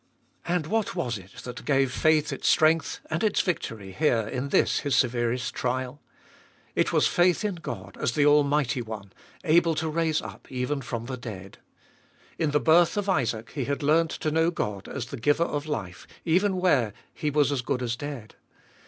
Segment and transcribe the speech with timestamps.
[0.47, 4.79] And what was it that gave faith its strength and its victory here in this
[4.79, 6.01] his severest trial?
[6.73, 11.05] It was faith in God as the almighty One, able to raise up even from
[11.05, 11.59] the dead.
[12.39, 15.67] In the birth of Isaac he had learnt to know God as the giver of
[15.67, 18.33] life, even where he was as good as dead.